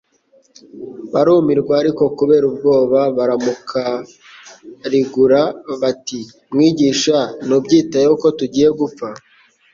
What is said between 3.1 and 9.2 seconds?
baramukarigura bati: "Mwigisha ntubyitayeho ko tugiye gupfa?"